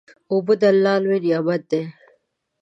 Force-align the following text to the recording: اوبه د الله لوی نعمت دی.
اوبه 0.31 0.53
د 0.61 0.63
الله 0.71 0.95
لوی 1.03 1.19
نعمت 1.25 1.61
دی. 1.71 1.81